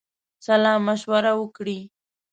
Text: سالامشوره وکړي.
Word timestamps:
سالامشوره 0.45 1.31
وکړي. 1.39 1.79